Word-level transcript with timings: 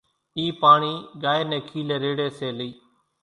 اِي 0.37 0.45
پاڻي 0.61 0.93
ڳائي 1.23 1.43
ني 1.49 1.59
کيلي 1.69 1.95
ريڙي 2.03 2.27
سي 2.37 2.47
لئي۔ 2.57 2.69